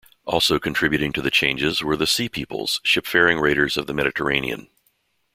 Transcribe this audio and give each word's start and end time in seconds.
Also 0.25 0.57
contributing 0.57 1.13
to 1.13 1.21
the 1.21 1.29
changes 1.29 1.83
were 1.83 1.95
the 1.95 2.07
Sea 2.07 2.27
Peoples, 2.27 2.81
ship-faring 2.83 3.37
raiders 3.39 3.77
of 3.77 3.85
the 3.85 3.93
Mediterranean. 3.93 4.67